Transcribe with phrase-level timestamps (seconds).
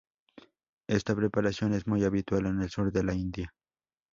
[0.87, 3.53] Esta preparación es muy habitual en el Sur de la India.